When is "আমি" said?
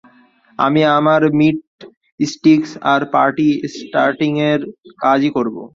0.59-0.81